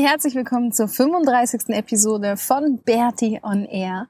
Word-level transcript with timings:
Herzlich 0.00 0.36
willkommen 0.36 0.70
zur 0.70 0.86
35. 0.86 1.70
Episode 1.70 2.36
von 2.36 2.78
Bertie 2.78 3.40
on 3.42 3.64
Air. 3.64 4.06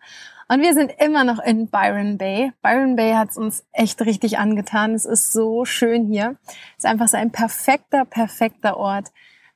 Und 0.46 0.60
wir 0.60 0.74
sind 0.74 0.92
immer 0.98 1.24
noch 1.24 1.38
in 1.38 1.68
Byron 1.68 2.18
Bay. 2.18 2.52
Byron 2.60 2.94
Bay 2.94 3.14
hat 3.14 3.30
es 3.30 3.38
uns 3.38 3.64
echt 3.72 4.02
richtig 4.02 4.36
angetan. 4.36 4.92
Es 4.92 5.06
ist 5.06 5.32
so 5.32 5.64
schön 5.64 6.06
hier. 6.06 6.36
Es 6.76 6.84
ist 6.84 6.86
einfach 6.86 7.08
so 7.08 7.16
ein 7.16 7.30
perfekter, 7.30 8.04
perfekter 8.04 8.76
Ort. 8.76 9.06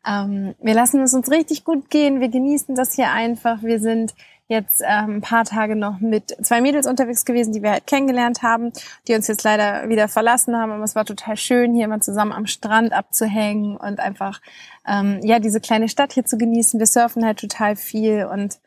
Ähm, 0.07 0.55
wir 0.63 0.73
lassen 0.73 1.03
es 1.03 1.13
uns 1.13 1.31
richtig 1.31 1.65
gut 1.65 1.91
gehen. 1.91 2.23
Wir 2.23 2.31
genießen 2.31 2.75
das 2.75 2.95
hier 2.95 3.11
einfach. 3.11 3.63
Wir 3.63 3.79
sind 3.79 4.15
jetzt 4.53 4.83
ähm, 4.87 5.17
ein 5.17 5.21
paar 5.21 5.45
Tage 5.45 5.75
noch 5.75 5.99
mit 6.01 6.37
zwei 6.45 6.61
Mädels 6.61 6.87
unterwegs 6.87 7.25
gewesen, 7.25 7.53
die 7.53 7.63
wir 7.63 7.73
halt 7.73 7.87
kennengelernt 7.87 8.43
haben, 8.43 8.73
die 9.09 9.15
uns 9.15 9.27
jetzt 9.27 9.43
leider 9.43 9.89
wieder 9.89 10.09
verlassen 10.09 10.57
haben. 10.57 10.71
Aber 10.71 10.85
es 10.85 10.95
war 10.95 11.05
total 11.05 11.37
schön, 11.37 11.75
hier 11.75 11.89
mal 11.89 12.01
zusammen 12.01 12.33
am 12.33 12.47
Strand 12.47 12.93
abzuhängen 12.93 13.77
und 13.77 13.99
einfach 13.99 14.41
ähm, 14.87 15.21
ja 15.23 15.39
diese 15.39 15.61
kleine 15.61 15.89
Stadt 15.89 16.13
hier 16.13 16.25
zu 16.25 16.39
genießen. 16.39 16.79
Wir 16.79 16.87
surfen 16.87 17.25
halt 17.25 17.41
total 17.41 17.77
viel 17.77 18.27
und 18.27 18.59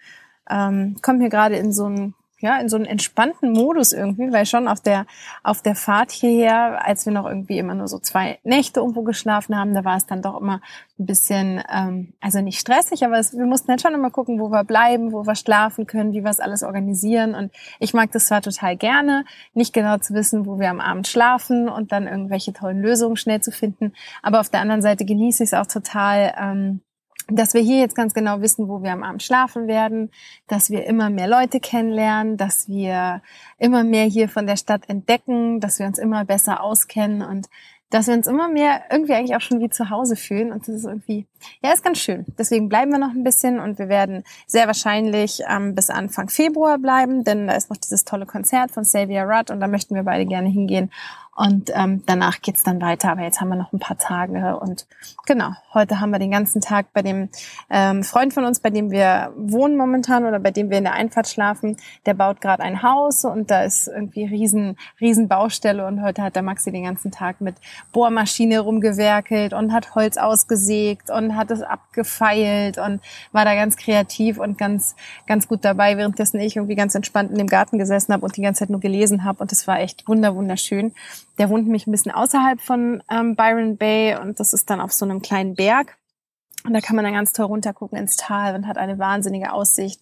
ähm, 0.49 0.97
kommen 1.01 1.21
hier 1.21 1.29
gerade 1.29 1.55
in 1.55 1.71
so 1.71 1.87
ein 1.87 2.13
ja, 2.39 2.59
in 2.59 2.67
so 2.67 2.75
einen 2.75 2.85
entspannten 2.85 3.53
Modus 3.53 3.93
irgendwie, 3.93 4.31
weil 4.33 4.45
schon 4.45 4.67
auf 4.67 4.81
der, 4.81 5.05
auf 5.43 5.61
der 5.61 5.75
Fahrt 5.75 6.11
hierher, 6.11 6.85
als 6.85 7.05
wir 7.05 7.13
noch 7.13 7.25
irgendwie 7.25 7.57
immer 7.57 7.75
nur 7.75 7.87
so 7.87 7.97
zwei 7.97 8.39
Nächte 8.43 8.81
irgendwo 8.81 9.03
geschlafen 9.03 9.57
haben, 9.57 9.73
da 9.73 9.85
war 9.85 9.95
es 9.95 10.05
dann 10.05 10.21
doch 10.21 10.39
immer 10.39 10.61
ein 10.99 11.05
bisschen, 11.05 11.63
ähm, 11.73 12.13
also 12.19 12.41
nicht 12.41 12.59
stressig, 12.59 13.05
aber 13.05 13.19
es, 13.19 13.37
wir 13.37 13.45
mussten 13.45 13.69
halt 13.69 13.81
schon 13.81 13.93
immer 13.93 14.11
gucken, 14.11 14.39
wo 14.39 14.49
wir 14.49 14.65
bleiben, 14.65 15.13
wo 15.13 15.25
wir 15.25 15.35
schlafen 15.35 15.87
können, 15.87 16.11
wie 16.11 16.23
wir 16.23 16.29
es 16.29 16.41
alles 16.41 16.63
organisieren. 16.63 17.35
Und 17.35 17.51
ich 17.79 17.93
mag 17.93 18.11
das 18.11 18.27
zwar 18.27 18.41
total 18.41 18.75
gerne, 18.75 19.23
nicht 19.53 19.73
genau 19.73 19.97
zu 19.97 20.13
wissen, 20.13 20.45
wo 20.45 20.59
wir 20.59 20.69
am 20.69 20.81
Abend 20.81 21.07
schlafen 21.07 21.69
und 21.69 21.93
dann 21.93 22.05
irgendwelche 22.05 22.51
tollen 22.51 22.81
Lösungen 22.81 23.15
schnell 23.15 23.41
zu 23.41 23.51
finden. 23.51 23.93
Aber 24.21 24.41
auf 24.41 24.49
der 24.49 24.59
anderen 24.59 24.81
Seite 24.81 25.05
genieße 25.05 25.43
ich 25.43 25.49
es 25.49 25.53
auch 25.53 25.67
total, 25.67 26.33
ähm, 26.37 26.81
dass 27.27 27.53
wir 27.53 27.61
hier 27.61 27.79
jetzt 27.79 27.95
ganz 27.95 28.13
genau 28.13 28.41
wissen, 28.41 28.67
wo 28.67 28.83
wir 28.83 28.91
am 28.91 29.03
Abend 29.03 29.23
schlafen 29.23 29.67
werden, 29.67 30.11
dass 30.47 30.69
wir 30.69 30.85
immer 30.85 31.09
mehr 31.09 31.27
Leute 31.27 31.59
kennenlernen, 31.59 32.37
dass 32.37 32.67
wir 32.67 33.21
immer 33.57 33.83
mehr 33.83 34.05
hier 34.05 34.29
von 34.29 34.45
der 34.45 34.57
Stadt 34.57 34.89
entdecken, 34.89 35.59
dass 35.59 35.79
wir 35.79 35.87
uns 35.87 35.97
immer 35.97 36.25
besser 36.25 36.61
auskennen 36.61 37.21
und 37.21 37.47
dass 37.91 38.07
wir 38.07 38.15
uns 38.15 38.27
immer 38.27 38.49
mehr 38.49 38.81
irgendwie 38.91 39.13
eigentlich 39.13 39.35
auch 39.35 39.41
schon 39.41 39.59
wie 39.59 39.69
zu 39.69 39.89
Hause 39.89 40.15
fühlen. 40.15 40.51
Und 40.51 40.67
das 40.67 40.75
ist 40.75 40.85
irgendwie, 40.85 41.27
ja, 41.63 41.71
ist 41.71 41.83
ganz 41.83 41.99
schön. 41.99 42.25
Deswegen 42.37 42.67
bleiben 42.67 42.91
wir 42.91 42.97
noch 42.97 43.11
ein 43.11 43.23
bisschen 43.23 43.59
und 43.59 43.77
wir 43.77 43.89
werden 43.89 44.23
sehr 44.47 44.67
wahrscheinlich 44.67 45.41
ähm, 45.47 45.75
bis 45.75 45.89
Anfang 45.89 46.29
Februar 46.29 46.77
bleiben, 46.79 47.23
denn 47.23 47.47
da 47.47 47.53
ist 47.53 47.69
noch 47.69 47.77
dieses 47.77 48.03
tolle 48.03 48.25
Konzert 48.25 48.71
von 48.71 48.83
Xavier 48.83 49.23
Rudd 49.23 49.51
und 49.51 49.59
da 49.59 49.67
möchten 49.67 49.95
wir 49.95 50.03
beide 50.03 50.25
gerne 50.25 50.49
hingehen. 50.49 50.91
Und 51.35 51.69
ähm, 51.75 52.01
danach 52.05 52.41
geht's 52.41 52.63
dann 52.63 52.81
weiter. 52.81 53.11
Aber 53.11 53.21
jetzt 53.21 53.41
haben 53.41 53.49
wir 53.49 53.57
noch 53.57 53.73
ein 53.73 53.79
paar 53.79 53.97
Tage. 53.97 54.57
Und 54.57 54.87
genau, 55.25 55.49
heute 55.73 55.99
haben 55.99 56.11
wir 56.11 56.19
den 56.19 56.31
ganzen 56.31 56.61
Tag 56.61 56.93
bei 56.93 57.01
dem 57.01 57.27
ähm, 57.69 58.05
Freund 58.05 58.33
von 58.33 58.45
uns, 58.45 58.61
bei 58.61 58.69
dem 58.69 58.89
wir 58.89 59.33
wohnen 59.35 59.75
momentan 59.75 60.23
oder 60.25 60.39
bei 60.39 60.51
dem 60.51 60.69
wir 60.69 60.77
in 60.77 60.85
der 60.85 60.93
Einfahrt 60.93 61.27
schlafen. 61.27 61.75
Der 62.05 62.13
baut 62.13 62.39
gerade 62.39 62.63
ein 62.63 62.81
Haus 62.83 63.25
und 63.25 63.51
da 63.51 63.63
ist 63.63 63.89
irgendwie 63.89 64.23
riesen, 64.23 64.77
riesen 65.01 65.27
Baustelle. 65.27 65.85
Und 65.85 66.01
heute 66.01 66.23
hat 66.23 66.37
der 66.37 66.41
Maxi 66.41 66.71
den 66.71 66.85
ganzen 66.85 67.11
Tag 67.11 67.41
mit 67.41 67.55
Bohrmaschine 67.91 68.61
rumgewerkelt 68.61 69.53
und 69.53 69.73
hat 69.73 69.93
Holz 69.93 70.15
ausgesägt 70.15 71.09
und 71.09 71.35
hat 71.35 71.51
es 71.51 71.61
abgefeilt 71.61 72.77
und 72.77 73.01
war 73.33 73.43
da 73.43 73.55
ganz 73.55 73.75
kreativ 73.75 74.37
und 74.37 74.57
ganz, 74.57 74.95
ganz 75.27 75.49
gut 75.49 75.65
dabei, 75.65 75.97
währenddessen 75.97 76.39
ich 76.39 76.55
irgendwie 76.55 76.75
ganz 76.75 76.95
entspannt 76.95 77.31
in 77.31 77.37
dem 77.37 77.47
Garten 77.47 77.77
gesessen 77.77 78.13
habe 78.13 78.23
und 78.23 78.37
die 78.37 78.41
ganze 78.41 78.59
Zeit 78.59 78.69
nur 78.69 78.79
gelesen 78.79 79.25
habe. 79.25 79.39
Und 79.39 79.51
es 79.51 79.67
war 79.67 79.81
echt 79.81 80.07
wunder, 80.07 80.33
wunderschön. 80.33 80.93
Der 81.37 81.49
wohnt 81.49 81.65
nämlich 81.65 81.87
ein 81.87 81.91
bisschen 81.91 82.11
außerhalb 82.11 82.61
von 82.61 83.03
ähm, 83.09 83.35
Byron 83.35 83.77
Bay 83.77 84.17
und 84.17 84.39
das 84.39 84.53
ist 84.53 84.69
dann 84.69 84.81
auf 84.81 84.93
so 84.93 85.05
einem 85.05 85.21
kleinen 85.21 85.55
Berg. 85.55 85.97
Und 86.65 86.73
da 86.73 86.81
kann 86.81 86.95
man 86.95 87.05
dann 87.05 87.13
ganz 87.13 87.33
toll 87.33 87.45
runtergucken 87.45 87.97
ins 87.97 88.15
Tal 88.15 88.55
und 88.55 88.67
hat 88.67 88.77
eine 88.77 88.97
wahnsinnige 88.97 89.51
Aussicht. 89.53 90.01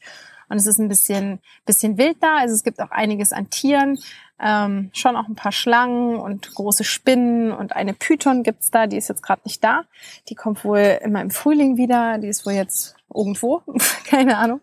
Und 0.50 0.58
es 0.58 0.68
ist 0.68 0.80
ein 0.80 0.88
bisschen, 0.88 1.40
bisschen 1.66 1.98
wild 1.98 2.18
da. 2.22 2.38
Also 2.38 2.54
es 2.54 2.64
gibt 2.64 2.80
auch 2.80 2.92
einiges 2.92 3.34
an 3.34 3.50
Tieren. 3.50 4.00
Ähm, 4.40 4.90
schon 4.94 5.16
auch 5.16 5.28
ein 5.28 5.36
paar 5.36 5.52
Schlangen 5.52 6.18
und 6.18 6.54
große 6.54 6.84
Spinnen 6.84 7.52
und 7.52 7.76
eine 7.76 7.94
Python 7.94 8.44
gibt's 8.44 8.72
da, 8.72 8.88
die 8.88 8.98
ist 8.98 9.08
jetzt 9.08 9.24
gerade 9.24 9.42
nicht 9.46 9.64
da. 9.64 9.84
Die 10.30 10.36
kommt 10.36 10.66
wohl 10.66 11.00
immer 11.04 11.22
im 11.22 11.32
Frühling 11.32 11.78
wieder. 11.78 12.18
Die 12.18 12.28
ist 12.28 12.46
wohl 12.46 12.54
jetzt 12.54 12.96
irgendwo, 13.14 13.62
keine 14.06 14.38
Ahnung. 14.38 14.62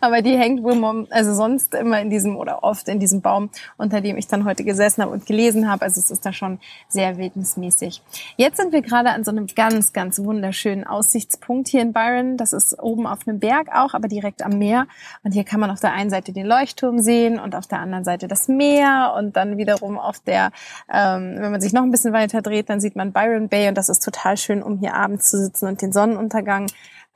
Aber 0.00 0.22
die 0.22 0.36
hängt 0.36 0.62
wohl 0.62 1.06
also 1.10 1.34
sonst 1.34 1.74
immer 1.74 2.00
in 2.00 2.10
diesem 2.10 2.36
oder 2.36 2.64
oft 2.64 2.88
in 2.88 2.98
diesem 2.98 3.20
Baum, 3.20 3.50
unter 3.76 4.00
dem 4.00 4.16
ich 4.16 4.26
dann 4.26 4.44
heute 4.44 4.64
gesessen 4.64 5.02
habe 5.02 5.12
und 5.12 5.26
gelesen 5.26 5.70
habe. 5.70 5.82
Also 5.82 6.00
es 6.00 6.10
ist 6.10 6.26
da 6.26 6.32
schon 6.32 6.58
sehr 6.88 7.18
wildnismäßig. 7.18 8.02
Jetzt 8.36 8.56
sind 8.56 8.72
wir 8.72 8.82
gerade 8.82 9.10
an 9.10 9.22
so 9.22 9.30
einem 9.30 9.46
ganz, 9.46 9.92
ganz 9.92 10.18
wunderschönen 10.18 10.84
Aussichtspunkt 10.84 11.68
hier 11.68 11.82
in 11.82 11.92
Byron. 11.92 12.36
Das 12.36 12.52
ist 12.52 12.80
oben 12.80 13.06
auf 13.06 13.28
einem 13.28 13.38
Berg 13.38 13.68
auch, 13.72 13.94
aber 13.94 14.08
direkt 14.08 14.42
am 14.42 14.58
Meer. 14.58 14.86
Und 15.22 15.32
hier 15.32 15.44
kann 15.44 15.60
man 15.60 15.70
auf 15.70 15.80
der 15.80 15.92
einen 15.92 16.10
Seite 16.10 16.32
den 16.32 16.46
Leuchtturm 16.46 16.98
sehen 16.98 17.38
und 17.38 17.54
auf 17.54 17.66
der 17.66 17.78
anderen 17.78 18.04
Seite 18.04 18.26
das 18.26 18.48
Meer 18.48 19.09
und 19.16 19.36
dann 19.36 19.56
wiederum 19.56 19.98
auf 19.98 20.20
der, 20.20 20.50
ähm, 20.92 21.36
wenn 21.38 21.50
man 21.50 21.60
sich 21.60 21.72
noch 21.72 21.82
ein 21.82 21.90
bisschen 21.90 22.12
weiter 22.12 22.42
dreht, 22.42 22.68
dann 22.70 22.80
sieht 22.80 22.96
man 22.96 23.12
Byron 23.12 23.48
Bay 23.48 23.68
und 23.68 23.76
das 23.76 23.88
ist 23.88 24.04
total 24.04 24.36
schön, 24.36 24.62
um 24.62 24.78
hier 24.78 24.94
abends 24.94 25.30
zu 25.30 25.38
sitzen 25.38 25.66
und 25.66 25.82
den 25.82 25.92
Sonnenuntergang 25.92 26.66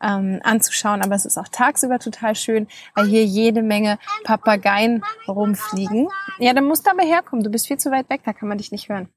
ähm, 0.02 0.40
anzuschauen. 0.42 1.02
Aber 1.02 1.14
es 1.14 1.24
ist 1.24 1.38
auch 1.38 1.48
tagsüber 1.48 1.98
total 1.98 2.34
schön, 2.34 2.68
weil 2.94 3.06
hier 3.06 3.24
jede 3.24 3.62
Menge 3.62 3.98
Papageien 4.24 5.02
rumfliegen. 5.26 6.08
Ja, 6.38 6.52
dann 6.52 6.64
musst 6.64 6.86
du 6.86 6.90
aber 6.90 7.02
herkommen. 7.02 7.44
Du 7.44 7.50
bist 7.50 7.66
viel 7.66 7.78
zu 7.78 7.90
weit 7.90 8.10
weg, 8.10 8.22
da 8.24 8.32
kann 8.32 8.48
man 8.48 8.58
dich 8.58 8.72
nicht 8.72 8.88
hören. 8.88 9.08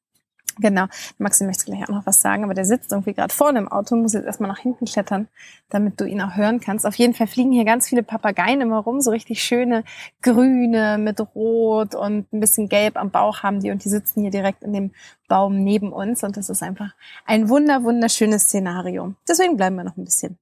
Genau. 0.60 0.86
Maxi 1.18 1.44
möchte 1.44 1.66
gleich 1.66 1.84
auch 1.84 1.90
noch 1.90 2.06
was 2.06 2.22
sagen, 2.22 2.44
aber 2.44 2.54
der 2.54 2.66
sitzt 2.66 2.92
irgendwie 2.92 3.14
gerade 3.14 3.34
vorne 3.34 3.60
im 3.60 3.68
Auto 3.68 3.96
und 3.96 4.02
muss 4.02 4.14
jetzt 4.14 4.26
erstmal 4.26 4.50
nach 4.50 4.60
hinten 4.60 4.86
klettern, 4.86 5.28
damit 5.70 6.00
du 6.00 6.06
ihn 6.06 6.22
auch 6.22 6.36
hören 6.36 6.60
kannst. 6.60 6.86
Auf 6.86 6.96
jeden 6.96 7.14
Fall 7.14 7.28
fliegen 7.28 7.52
hier 7.52 7.66
ganz 7.66 7.88
viele 7.88 8.04
Papageien 8.04 8.62
immer 8.62 8.80
rum, 8.80 9.02
so 9.02 9.12
richtig 9.12 9.44
schöne 9.44 9.84
grüne 10.22 10.98
mit 10.98 11.20
rot 11.36 11.96
und 11.96 12.32
ein 12.34 12.40
bisschen 12.40 12.70
gelb 12.70 12.98
am 12.98 13.12
Bauch 13.12 13.44
haben 13.44 13.60
die 13.60 13.72
und 13.72 13.84
die 13.84 13.90
sitzen 13.90 14.22
hier 14.22 14.32
direkt 14.32 14.64
in 14.64 14.74
dem 14.74 14.92
Baum 15.28 15.64
neben 15.64 15.92
uns 15.92 16.24
und 16.24 16.38
das 16.38 16.50
ist 16.50 16.64
einfach 16.64 16.92
ein 17.26 17.50
wunder 17.50 17.84
wunderschönes 17.84 18.44
Szenario. 18.44 19.14
Deswegen 19.28 19.58
bleiben 19.58 19.76
wir 19.76 19.84
noch 19.84 19.98
ein 19.98 20.06
bisschen. 20.06 20.38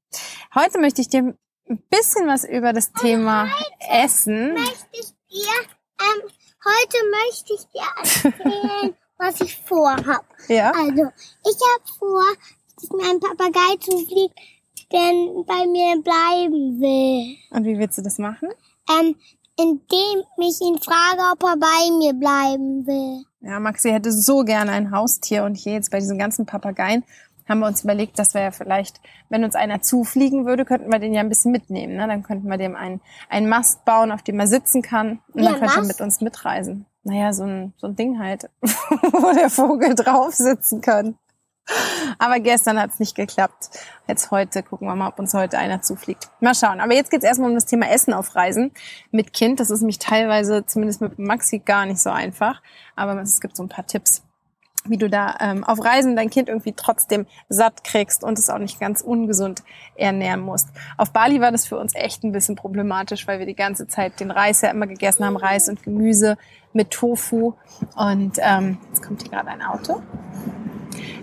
Heute 0.54 0.80
möchte 0.80 1.02
ich 1.02 1.10
dir 1.10 1.36
ein 1.70 1.84
bisschen 1.90 2.28
was 2.28 2.44
über 2.44 2.74
das 2.74 2.94
Thema 2.94 3.50
Essen. 3.92 4.54
Möchte 4.54 4.88
ich 4.92 5.08
dir, 5.32 5.50
ähm, 6.00 6.30
heute 6.64 6.98
möchte 7.12 7.54
ich 7.54 7.68
dir 7.68 8.32
erzählen. 8.34 8.96
was 9.18 9.42
ich 9.42 9.58
vorhab. 9.58 10.26
Ja. 10.48 10.72
Also, 10.72 11.04
ich 11.44 11.58
habe 11.74 11.98
vor, 12.00 12.24
dass 12.76 12.90
mir 12.90 13.10
ein 13.10 13.20
Papagei 13.20 13.78
zufliegt, 13.80 14.38
der 14.92 15.12
bei 15.46 15.66
mir 15.68 16.02
bleiben 16.02 16.80
will. 16.80 17.38
Und 17.52 17.66
wie 17.66 17.78
willst 17.78 17.98
du 17.98 18.02
das 18.02 18.18
machen? 18.18 18.50
Ähm, 18.90 19.16
indem 19.58 20.24
ich 20.40 20.62
ihn 20.62 20.80
frage, 20.80 21.22
ob 21.32 21.44
er 21.44 21.58
bei 21.58 21.98
mir 21.98 22.14
bleiben 22.14 22.86
will. 22.86 23.24
Ja, 23.42 23.60
Maxi 23.60 23.90
hätte 23.90 24.12
so 24.12 24.44
gerne 24.44 24.72
ein 24.72 24.92
Haustier 24.92 25.44
und 25.44 25.56
hier 25.56 25.74
jetzt 25.74 25.92
bei 25.92 26.00
diesen 26.00 26.18
ganzen 26.18 26.46
Papageien 26.46 27.04
haben 27.48 27.60
wir 27.60 27.68
uns 27.68 27.84
überlegt, 27.84 28.18
dass 28.18 28.34
wir 28.34 28.42
ja 28.42 28.52
vielleicht, 28.52 29.00
wenn 29.30 29.44
uns 29.44 29.56
einer 29.56 29.82
zufliegen 29.82 30.46
würde, 30.46 30.66
könnten 30.66 30.92
wir 30.92 31.00
den 31.00 31.14
ja 31.14 31.22
ein 31.22 31.30
bisschen 31.30 31.52
mitnehmen. 31.52 31.96
Ne? 31.96 32.08
Dann 32.08 32.24
könnten 32.24 32.48
wir 32.50 32.58
dem 32.58 32.76
einen, 32.76 33.02
einen 33.30 33.48
Mast 33.48 33.86
bauen, 33.86 34.12
auf 34.12 34.24
dem 34.24 34.40
er 34.40 34.48
sitzen 34.48 34.82
kann 34.82 35.20
und 35.34 35.44
Ja, 35.44 35.52
dann 35.52 35.60
könnte 35.60 35.76
er 35.76 35.86
mit 35.86 36.02
uns 36.02 36.22
mitreisen. 36.22 36.86
Naja, 37.06 37.34
so 37.34 37.44
ein, 37.44 37.74
so 37.78 37.86
ein 37.86 37.96
Ding 37.96 38.20
halt, 38.20 38.50
wo 38.62 39.32
der 39.34 39.52
Vogel 39.52 39.94
drauf 39.94 40.34
sitzen 40.34 40.82
kann. 40.82 41.18
Aber 42.18 42.40
gestern 42.40 42.80
hat 42.80 42.92
es 42.92 43.00
nicht 43.00 43.16
geklappt. 43.16 43.70
Jetzt 44.08 44.32
heute 44.32 44.64
gucken 44.64 44.88
wir 44.88 44.96
mal, 44.96 45.10
ob 45.10 45.20
uns 45.20 45.34
heute 45.36 45.58
einer 45.60 45.82
zufliegt. 45.82 46.30
Mal 46.40 46.56
schauen. 46.56 46.80
Aber 46.80 46.94
jetzt 46.94 47.12
geht's 47.12 47.24
erstmal 47.24 47.50
um 47.50 47.56
das 47.56 47.66
Thema 47.66 47.90
Essen 47.90 48.14
auf 48.14 48.36
Reisen 48.36 48.72
mit 49.12 49.34
Kind. 49.34 49.60
Das 49.60 49.70
ist 49.70 49.82
nämlich 49.82 50.00
teilweise, 50.00 50.66
zumindest 50.66 51.02
mit 51.02 51.20
Maxi, 51.20 51.60
gar 51.60 51.86
nicht 51.86 52.02
so 52.02 52.10
einfach. 52.10 52.62
Aber 52.96 53.20
es 53.22 53.40
gibt 53.40 53.56
so 53.56 53.64
ein 53.64 53.70
paar 53.70 53.86
Tipps. 53.86 54.25
Wie 54.90 54.98
du 54.98 55.10
da 55.10 55.36
ähm, 55.40 55.64
auf 55.64 55.84
Reisen 55.84 56.16
dein 56.16 56.30
Kind 56.30 56.50
irgendwie 56.50 56.74
trotzdem 56.74 57.26
satt 57.50 57.84
kriegst 57.84 58.24
und 58.24 58.38
es 58.40 58.50
auch 58.50 58.58
nicht 58.58 58.80
ganz 58.80 59.02
ungesund 59.02 59.64
ernähren 59.96 60.42
musst. 60.42 60.70
Auf 60.98 61.12
Bali 61.12 61.42
war 61.42 61.52
das 61.52 61.66
für 61.68 61.78
uns 61.78 61.96
echt 61.96 62.24
ein 62.24 62.32
bisschen 62.32 62.56
problematisch, 62.56 63.28
weil 63.28 63.40
wir 63.40 63.46
die 63.46 63.56
ganze 63.56 63.88
Zeit 63.88 64.20
den 64.20 64.32
Reis 64.32 64.62
ja 64.62 64.70
immer 64.70 64.88
gegessen 64.88 65.26
haben, 65.26 65.38
Reis 65.38 65.70
und 65.70 65.84
Gemüse 65.84 66.38
mit 66.74 66.92
Tofu. 66.92 67.54
Und 67.96 68.38
ähm, 68.40 68.78
jetzt 68.90 69.02
kommt 69.02 69.22
hier 69.22 69.32
gerade 69.32 69.50
ein 69.50 69.62
Auto. 69.62 70.02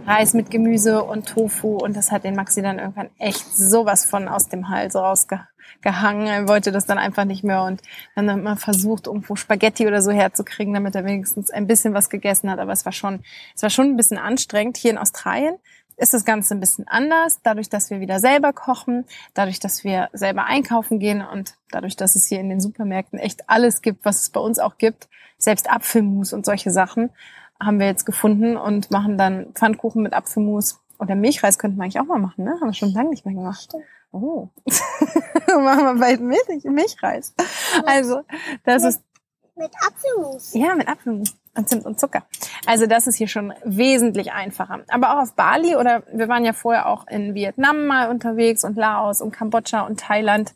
Reis 0.07 0.35
mit 0.35 0.51
Gemüse 0.51 1.05
und 1.05 1.29
Tofu 1.29 1.77
und 1.77 1.97
das 1.97 2.11
hat 2.11 2.25
den 2.25 2.35
Maxi 2.35 2.61
dann 2.61 2.79
irgendwann 2.79 3.11
echt 3.19 3.57
sowas 3.57 4.05
von 4.05 4.29
aus 4.29 4.49
dem 4.49 4.69
Hals 4.69 4.97
rausgehangen. 4.97 5.52
Er 5.83 6.49
wollte 6.49 6.73
das 6.73 6.87
dann 6.87 6.99
einfach 6.99 7.25
nicht 7.25 7.45
mehr 7.45 7.63
und 7.65 7.83
dann 8.15 8.31
hat 8.31 8.43
man 8.43 8.57
versucht, 8.57 9.07
irgendwo 9.07 9.37
Spaghetti 9.37 9.87
oder 9.87 10.03
so 10.03 10.11
herzukriegen, 10.11 10.75
damit 10.75 10.95
er 10.95 11.05
wenigstens 11.05 11.51
ein 11.51 11.67
bisschen 11.67 11.95
was 11.95 12.11
gegessen 12.11 12.51
hat. 12.51 12.59
Aber 12.59 12.73
es 12.73 12.85
war 12.85 12.93
schon, 12.93 13.21
es 13.55 13.63
war 13.63 13.71
schon 13.71 13.87
ein 13.87 13.97
bisschen 13.97 14.19
anstrengend. 14.19 14.77
Hier 14.77 14.91
in 14.91 14.99
Australien 14.99 15.57
ist 15.97 16.15
das 16.15 16.25
Ganze 16.25 16.55
ein 16.55 16.61
bisschen 16.61 16.89
anders, 16.89 17.41
dadurch, 17.43 17.69
dass 17.69 17.91
wir 17.91 18.01
wieder 18.01 18.19
selber 18.19 18.53
kochen, 18.53 19.05
dadurch, 19.35 19.61
dass 19.61 19.85
wir 19.85 20.09
selber 20.13 20.47
einkaufen 20.47 20.99
gehen 20.99 21.23
und 21.23 21.55
dadurch, 21.71 21.97
dass 21.97 22.17
es 22.17 22.27
hier 22.27 22.41
in 22.41 22.49
den 22.49 22.61
Supermärkten 22.61 23.19
echt 23.19 23.49
alles 23.49 23.83
gibt, 23.83 24.05
was 24.05 24.23
es 24.23 24.31
bei 24.31 24.41
uns 24.41 24.59
auch 24.59 24.79
gibt, 24.79 25.09
selbst 25.39 25.71
Apfelmus 25.71 26.33
und 26.33 26.45
solche 26.45 26.71
Sachen, 26.71 27.11
haben 27.61 27.79
wir 27.79 27.87
jetzt 27.87 28.07
gefunden 28.07 28.57
und 28.57 28.91
machen 28.91 29.19
dann 29.19 29.53
Pfannkuchen 29.55 30.03
mit 30.03 30.15
Apfelmus. 30.15 30.81
Oder 30.99 31.15
Milchreis 31.15 31.59
könnten 31.59 31.77
wir 31.79 31.85
eigentlich 31.85 32.01
auch 32.01 32.07
mal 32.07 32.19
machen, 32.19 32.45
ne? 32.45 32.53
Haben 32.61 32.69
wir 32.69 32.75
schon 32.75 32.93
lange 32.93 33.11
nicht 33.11 33.25
mehr 33.25 33.35
gemacht. 33.35 33.73
Oh. 34.13 34.49
machen 35.47 35.85
wir 35.85 35.95
bald 35.99 36.21
Milch, 36.21 36.65
Milchreis. 36.65 37.35
Also, 37.87 38.23
das 38.65 38.83
mit, 38.83 38.91
ist. 38.91 39.03
Mit 39.57 39.71
Apfelmus. 39.87 40.55
Ja, 40.55 40.75
mit 40.75 40.89
Apfelmus 40.89 41.35
und 41.55 41.69
Zimt 41.69 41.85
und 41.85 42.01
Zucker. 42.01 42.25
Also 42.67 42.87
das 42.87 43.07
ist 43.07 43.17
hier 43.17 43.29
schon 43.29 43.53
wesentlich 43.65 44.33
einfacher. 44.33 44.81
Aber 44.89 45.15
auch 45.15 45.23
auf 45.23 45.35
Bali 45.35 45.77
oder 45.77 46.03
wir 46.13 46.29
waren 46.29 46.45
ja 46.45 46.53
vorher 46.53 46.87
auch 46.87 47.07
in 47.09 47.35
Vietnam 47.35 47.87
mal 47.87 48.09
unterwegs 48.09 48.65
und 48.65 48.77
Laos 48.77 49.21
und 49.21 49.33
Kambodscha 49.33 49.83
und 49.83 50.01
Thailand. 50.01 50.55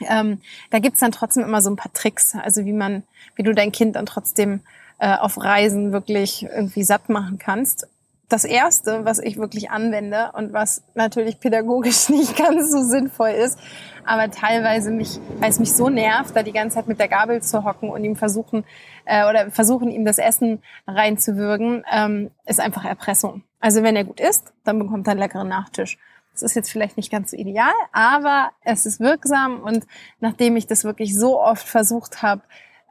Ähm, 0.00 0.40
da 0.70 0.78
gibt's 0.78 1.00
dann 1.00 1.12
trotzdem 1.12 1.44
immer 1.44 1.60
so 1.60 1.70
ein 1.70 1.76
paar 1.76 1.92
Tricks, 1.92 2.34
also 2.34 2.64
wie 2.64 2.72
man, 2.72 3.04
wie 3.36 3.42
du 3.42 3.54
dein 3.54 3.72
Kind 3.72 3.96
dann 3.96 4.06
trotzdem 4.06 4.60
äh, 4.98 5.16
auf 5.16 5.36
Reisen 5.42 5.92
wirklich 5.92 6.44
irgendwie 6.44 6.82
satt 6.82 7.08
machen 7.08 7.38
kannst. 7.38 7.86
Das 8.28 8.44
erste, 8.44 9.04
was 9.04 9.18
ich 9.18 9.36
wirklich 9.36 9.70
anwende 9.70 10.32
und 10.34 10.52
was 10.52 10.82
natürlich 10.94 11.38
pädagogisch 11.38 12.08
nicht 12.08 12.36
ganz 12.36 12.70
so 12.70 12.82
sinnvoll 12.82 13.30
ist, 13.30 13.58
aber 14.04 14.30
teilweise 14.30 14.90
mich, 14.90 15.20
weil 15.38 15.50
es 15.50 15.58
mich 15.58 15.74
so 15.74 15.88
nervt, 15.88 16.34
da 16.34 16.42
die 16.42 16.52
ganze 16.52 16.76
Zeit 16.76 16.88
mit 16.88 16.98
der 16.98 17.08
Gabel 17.08 17.42
zu 17.42 17.64
hocken 17.64 17.90
und 17.90 18.04
ihm 18.04 18.16
versuchen 18.16 18.64
äh, 19.04 19.28
oder 19.28 19.50
versuchen 19.50 19.90
ihm 19.90 20.04
das 20.04 20.18
Essen 20.18 20.62
reinzuwürgen, 20.86 21.84
ähm, 21.92 22.30
ist 22.46 22.60
einfach 22.60 22.84
Erpressung. 22.84 23.42
Also 23.60 23.82
wenn 23.82 23.96
er 23.96 24.04
gut 24.04 24.20
isst, 24.20 24.52
dann 24.64 24.78
bekommt 24.78 25.06
er 25.06 25.12
einen 25.12 25.20
leckeren 25.20 25.48
Nachtisch. 25.48 25.98
Das 26.32 26.42
ist 26.42 26.54
jetzt 26.54 26.70
vielleicht 26.70 26.96
nicht 26.96 27.12
ganz 27.12 27.30
so 27.30 27.36
ideal, 27.36 27.72
aber 27.92 28.50
es 28.62 28.86
ist 28.86 29.00
wirksam 29.00 29.60
und 29.60 29.86
nachdem 30.20 30.56
ich 30.56 30.66
das 30.66 30.84
wirklich 30.84 31.16
so 31.16 31.40
oft 31.40 31.68
versucht 31.68 32.22
habe, 32.22 32.42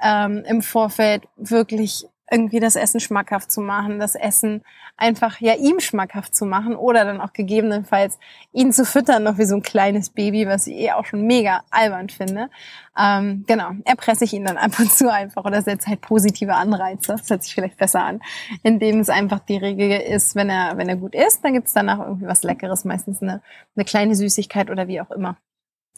ähm, 0.01 0.43
im 0.47 0.61
Vorfeld 0.61 1.27
wirklich 1.37 2.07
irgendwie 2.31 2.59
das 2.59 2.75
Essen 2.75 2.99
schmackhaft 2.99 3.51
zu 3.51 3.61
machen, 3.61 3.99
das 3.99 4.15
Essen 4.15 4.63
einfach 4.97 5.39
ja 5.41 5.55
ihm 5.55 5.79
schmackhaft 5.79 6.33
zu 6.33 6.45
machen 6.45 6.75
oder 6.75 7.03
dann 7.03 7.19
auch 7.19 7.33
gegebenenfalls 7.33 8.17
ihn 8.53 8.71
zu 8.71 8.85
füttern, 8.85 9.23
noch 9.23 9.37
wie 9.37 9.45
so 9.45 9.55
ein 9.55 9.61
kleines 9.61 10.09
Baby, 10.09 10.47
was 10.47 10.67
ich 10.67 10.75
eh 10.75 10.91
auch 10.91 11.05
schon 11.05 11.27
mega 11.27 11.63
albern 11.69 12.09
finde. 12.09 12.49
Ähm, 12.97 13.43
genau, 13.47 13.71
erpresse 13.83 14.23
ich 14.23 14.33
ihn 14.33 14.45
dann 14.45 14.57
ab 14.57 14.79
und 14.79 14.91
zu 14.91 15.11
einfach 15.11 15.43
oder 15.43 15.61
setze 15.61 15.89
halt 15.89 16.01
positive 16.01 16.55
Anreize. 16.55 17.13
Das 17.13 17.29
hört 17.29 17.43
sich 17.43 17.53
vielleicht 17.53 17.77
besser 17.77 18.03
an, 18.03 18.21
indem 18.63 18.99
es 18.99 19.09
einfach 19.09 19.39
die 19.39 19.57
Regel 19.57 19.91
ist, 19.99 20.35
wenn 20.35 20.49
er, 20.49 20.77
wenn 20.77 20.87
er 20.87 20.95
gut 20.95 21.15
isst, 21.15 21.43
dann 21.43 21.53
gibt's 21.53 21.73
danach 21.73 21.99
irgendwie 21.99 22.27
was 22.27 22.43
Leckeres, 22.43 22.85
meistens 22.85 23.21
eine, 23.21 23.41
eine 23.75 23.85
kleine 23.85 24.15
Süßigkeit 24.15 24.69
oder 24.69 24.87
wie 24.87 25.01
auch 25.01 25.11
immer. 25.11 25.37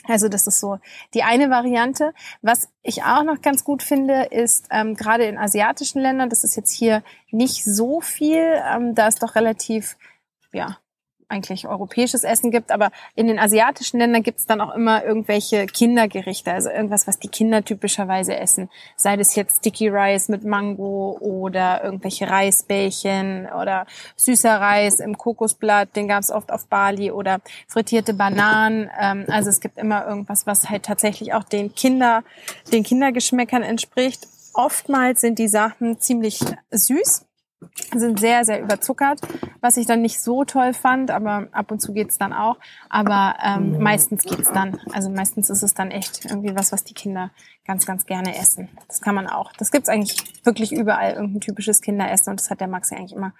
Also 0.08 0.28
das 0.28 0.48
ist 0.48 0.60
so 0.60 0.80
die 1.14 1.24
eine 1.24 1.50
Variante. 1.50 2.14
Was 2.42 2.70
ich 2.82 3.04
auch 3.04 3.24
noch 3.24 3.42
ganz 3.42 3.64
gut 3.64 3.84
finde, 3.84 4.24
ist 4.32 4.68
ähm, 4.70 4.96
gerade 4.96 5.26
in 5.26 5.38
asiatischen 5.38 6.02
Ländern, 6.02 6.30
das 6.30 6.44
ist 6.44 6.56
jetzt 6.56 6.72
hier 6.72 7.04
nicht 7.32 7.64
so 7.64 8.02
viel, 8.02 8.62
ähm, 8.70 8.96
da 8.96 9.08
ist 9.08 9.24
doch 9.24 9.36
relativ 9.36 9.98
ja 10.52 10.78
eigentlich 11.34 11.68
europäisches 11.68 12.24
Essen 12.24 12.52
gibt, 12.52 12.72
aber 12.72 12.92
in 13.16 13.28
den 13.28 13.40
asiatischen 13.40 14.00
Ländern 14.00 14.24
gibt 14.24 14.40
es 14.40 14.46
dann 14.46 14.62
auch 14.62 14.74
immer 14.76 15.04
irgendwelche 15.04 15.66
Kindergerichte, 15.66 16.52
also 16.52 16.70
irgendwas, 16.70 17.08
was 17.08 17.20
die 17.20 17.28
Kinder 17.28 17.64
typischerweise 17.64 18.38
essen. 18.38 18.70
Sei 18.96 19.18
das 19.18 19.36
jetzt 19.36 19.58
Sticky 19.58 19.90
Rice 19.90 20.30
mit 20.30 20.46
Mango 20.46 21.18
oder 21.20 21.84
irgendwelche 21.84 22.30
Reisbällchen 22.30 23.48
oder 23.48 23.88
süßer 24.16 24.62
Reis 24.62 25.00
im 25.00 25.18
Kokosblatt, 25.18 25.96
den 25.96 26.08
gab 26.08 26.22
es 26.22 26.32
oft 26.32 26.52
auf 26.52 26.68
Bali 26.68 27.12
oder 27.12 27.40
frittierte 27.68 28.14
Bananen. 28.14 28.90
Ähm, 29.00 29.26
also 29.28 29.50
es 29.50 29.60
gibt 29.60 29.78
immer 29.78 30.06
irgendwas, 30.06 30.46
was 30.46 30.70
halt 30.70 30.84
tatsächlich 30.84 31.34
auch 31.34 31.44
den 31.44 31.74
Kinder, 31.74 32.24
den 32.72 32.84
Kindergeschmäckern 32.84 33.64
entspricht. 33.64 34.28
Oftmals 34.54 35.22
sind 35.22 35.40
die 35.40 35.48
Sachen 35.48 36.00
ziemlich 36.00 36.40
süß 36.70 37.26
sind 37.96 38.20
sehr, 38.20 38.46
sehr 38.46 38.62
überzuckert, 38.62 39.20
was 39.62 39.78
ich 39.78 39.86
dann 39.86 40.02
nicht 40.02 40.22
so 40.22 40.44
toll 40.44 40.74
fand, 40.74 41.12
aber 41.12 41.48
ab 41.52 41.72
und 41.72 41.80
zu 41.80 41.94
geht's 41.94 42.18
dann 42.18 42.34
auch. 42.34 42.58
Aber 42.90 43.36
ähm, 43.44 43.80
meistens 43.80 44.24
geht's 44.24 44.52
dann. 44.52 44.80
Also 44.92 45.10
meistens 45.10 45.50
ist 45.50 45.64
es 45.64 45.74
dann 45.74 45.92
echt 45.92 46.26
irgendwie 46.26 46.56
was, 46.56 46.72
was 46.72 46.84
die 46.84 46.94
Kinder 46.94 47.32
ganz, 47.66 47.86
ganz 47.86 48.06
gerne 48.06 48.38
essen. 48.38 48.70
Das 48.88 49.02
kann 49.02 49.16
man 49.16 49.28
auch. 49.28 49.52
Das 49.54 49.72
gibt's 49.72 49.90
eigentlich 49.90 50.18
wirklich 50.44 50.72
überall, 50.72 51.14
irgendein 51.14 51.42
typisches 51.42 51.82
Kinderessen 51.82 52.32
und 52.32 52.40
das 52.40 52.50
hat 52.50 52.60
der 52.60 52.68
Max 52.68 52.90
ja 52.90 52.98
eigentlich 52.98 53.16
immer 53.16 53.34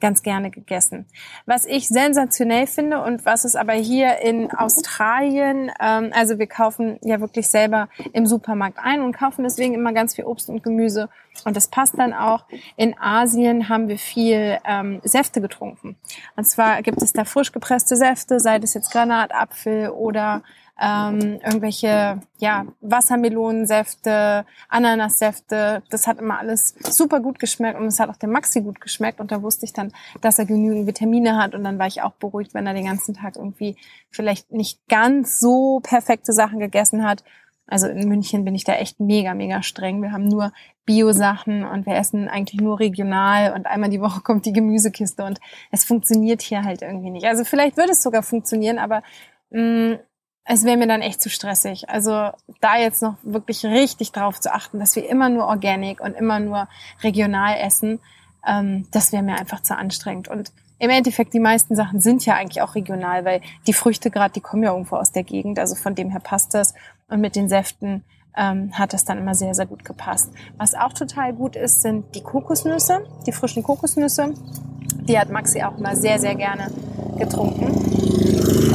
ganz 0.00 0.22
gerne 0.22 0.50
gegessen. 0.50 1.06
Was 1.46 1.66
ich 1.66 1.88
sensationell 1.88 2.66
finde 2.66 3.02
und 3.02 3.24
was 3.24 3.44
es 3.44 3.56
aber 3.56 3.72
hier 3.72 4.18
in 4.18 4.50
Australien, 4.50 5.70
ähm, 5.80 6.10
also 6.12 6.38
wir 6.38 6.46
kaufen 6.46 6.98
ja 7.02 7.20
wirklich 7.20 7.48
selber 7.48 7.88
im 8.12 8.26
Supermarkt 8.26 8.78
ein 8.78 9.00
und 9.00 9.12
kaufen 9.12 9.44
deswegen 9.44 9.74
immer 9.74 9.92
ganz 9.92 10.14
viel 10.14 10.24
Obst 10.24 10.48
und 10.50 10.62
Gemüse 10.62 11.08
und 11.44 11.56
das 11.56 11.68
passt 11.68 11.98
dann 11.98 12.12
auch. 12.12 12.44
In 12.76 12.98
Asien 12.98 13.68
haben 13.68 13.88
wir 13.88 13.98
viel 13.98 14.58
ähm, 14.64 15.00
Säfte 15.04 15.40
getrunken. 15.40 15.96
Und 16.36 16.44
zwar 16.44 16.82
gibt 16.82 17.02
es 17.02 17.12
da 17.12 17.24
frisch 17.24 17.52
gepresste 17.52 17.96
Säfte, 17.96 18.40
sei 18.40 18.58
das 18.58 18.74
jetzt 18.74 18.92
Granatapfel 18.92 19.90
oder 19.90 20.42
ähm, 20.80 21.40
irgendwelche 21.44 22.20
ja, 22.38 22.66
Wassermelonensäfte, 22.80 24.46
Ananassäfte. 24.68 25.82
Das 25.90 26.06
hat 26.06 26.18
immer 26.18 26.38
alles 26.38 26.74
super 26.88 27.20
gut 27.20 27.38
geschmeckt 27.38 27.78
und 27.78 27.86
es 27.86 27.98
hat 27.98 28.10
auch 28.10 28.16
dem 28.16 28.30
Maxi 28.30 28.60
gut 28.60 28.80
geschmeckt 28.80 29.20
und 29.20 29.32
da 29.32 29.42
wusste 29.42 29.66
ich 29.66 29.72
dann, 29.72 29.92
dass 30.20 30.38
er 30.38 30.46
genügend 30.46 30.86
Vitamine 30.86 31.36
hat 31.36 31.54
und 31.54 31.64
dann 31.64 31.78
war 31.78 31.86
ich 31.88 32.02
auch 32.02 32.12
beruhigt, 32.12 32.54
wenn 32.54 32.66
er 32.66 32.74
den 32.74 32.86
ganzen 32.86 33.14
Tag 33.14 33.36
irgendwie 33.36 33.76
vielleicht 34.10 34.52
nicht 34.52 34.86
ganz 34.88 35.40
so 35.40 35.80
perfekte 35.82 36.32
Sachen 36.32 36.60
gegessen 36.60 37.04
hat. 37.04 37.24
Also 37.66 37.86
in 37.86 38.08
München 38.08 38.44
bin 38.44 38.54
ich 38.54 38.64
da 38.64 38.74
echt 38.74 38.98
mega, 38.98 39.34
mega 39.34 39.62
streng. 39.62 40.00
Wir 40.00 40.12
haben 40.12 40.26
nur 40.26 40.52
Bio-Sachen 40.86 41.64
und 41.64 41.84
wir 41.84 41.96
essen 41.96 42.28
eigentlich 42.28 42.60
nur 42.60 42.80
regional 42.80 43.52
und 43.52 43.66
einmal 43.66 43.90
die 43.90 44.00
Woche 44.00 44.22
kommt 44.22 44.46
die 44.46 44.54
Gemüsekiste 44.54 45.22
und 45.24 45.38
es 45.70 45.84
funktioniert 45.84 46.40
hier 46.40 46.64
halt 46.64 46.80
irgendwie 46.80 47.10
nicht. 47.10 47.26
Also 47.26 47.44
vielleicht 47.44 47.76
würde 47.76 47.92
es 47.92 48.02
sogar 48.02 48.22
funktionieren, 48.22 48.78
aber 48.78 49.02
mh, 49.50 49.60
mm, 49.60 49.98
es 50.50 50.64
wäre 50.64 50.78
mir 50.78 50.86
dann 50.86 51.02
echt 51.02 51.20
zu 51.20 51.28
stressig. 51.28 51.90
Also 51.90 52.30
da 52.60 52.78
jetzt 52.78 53.02
noch 53.02 53.16
wirklich 53.22 53.64
richtig 53.66 54.12
drauf 54.12 54.40
zu 54.40 54.52
achten, 54.52 54.80
dass 54.80 54.96
wir 54.96 55.08
immer 55.08 55.28
nur 55.28 55.46
organic 55.46 56.00
und 56.00 56.14
immer 56.14 56.40
nur 56.40 56.68
regional 57.02 57.58
essen, 57.58 58.00
ähm, 58.46 58.86
das 58.90 59.12
wäre 59.12 59.22
mir 59.22 59.38
einfach 59.38 59.62
zu 59.62 59.76
anstrengend. 59.76 60.28
Und 60.28 60.50
im 60.78 60.88
Endeffekt, 60.88 61.34
die 61.34 61.40
meisten 61.40 61.76
Sachen 61.76 62.00
sind 62.00 62.24
ja 62.24 62.34
eigentlich 62.34 62.62
auch 62.62 62.74
regional, 62.74 63.26
weil 63.26 63.42
die 63.66 63.74
Früchte 63.74 64.10
gerade, 64.10 64.32
die 64.32 64.40
kommen 64.40 64.62
ja 64.62 64.72
irgendwo 64.72 64.96
aus 64.96 65.12
der 65.12 65.22
Gegend. 65.22 65.58
Also 65.58 65.74
von 65.74 65.94
dem 65.94 66.10
her 66.10 66.20
passt 66.20 66.54
das. 66.54 66.72
Und 67.10 67.20
mit 67.20 67.36
den 67.36 67.50
Säften 67.50 68.02
ähm, 68.34 68.70
hat 68.72 68.94
das 68.94 69.04
dann 69.04 69.18
immer 69.18 69.34
sehr, 69.34 69.54
sehr 69.54 69.66
gut 69.66 69.84
gepasst. 69.84 70.30
Was 70.56 70.74
auch 70.74 70.94
total 70.94 71.34
gut 71.34 71.56
ist, 71.56 71.82
sind 71.82 72.14
die 72.14 72.22
Kokosnüsse, 72.22 73.04
die 73.26 73.32
frischen 73.32 73.62
Kokosnüsse. 73.62 74.32
Die 75.02 75.18
hat 75.18 75.28
Maxi 75.28 75.62
auch 75.62 75.76
immer 75.76 75.94
sehr, 75.94 76.18
sehr 76.18 76.36
gerne 76.36 76.70
getrunken. 77.18 78.67